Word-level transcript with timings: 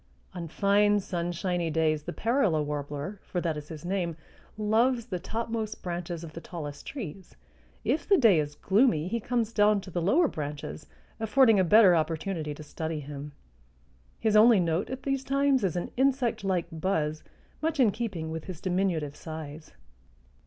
On 0.33 0.47
fine 0.47 0.99
sunshiny 0.99 1.69
days 1.69 2.01
the 2.01 2.11
parula 2.11 2.63
warbler, 2.63 3.19
for 3.23 3.39
that 3.39 3.55
is 3.55 3.67
his 3.67 3.85
name, 3.85 4.17
loves 4.57 5.05
the 5.05 5.19
topmost 5.19 5.83
branches 5.83 6.23
of 6.23 6.33
the 6.33 6.41
tallest 6.41 6.87
trees; 6.87 7.35
if 7.83 8.09
the 8.09 8.17
day 8.17 8.39
is 8.39 8.55
gloomy 8.55 9.07
he 9.07 9.19
comes 9.19 9.53
down 9.53 9.79
to 9.81 9.91
the 9.91 10.01
lower 10.01 10.27
branches, 10.27 10.87
affording 11.19 11.59
a 11.59 11.63
better 11.63 11.95
opportunity 11.95 12.55
to 12.55 12.63
study 12.63 12.99
him. 12.99 13.33
His 14.19 14.35
only 14.35 14.59
note 14.59 14.89
at 14.89 15.03
these 15.03 15.23
times 15.23 15.63
is 15.63 15.75
an 15.75 15.91
insect 15.95 16.43
like 16.43 16.65
buzz 16.71 17.23
much 17.61 17.79
in 17.79 17.91
keeping 17.91 18.31
with 18.31 18.45
his 18.45 18.59
diminutive 18.59 19.15
size. 19.15 19.71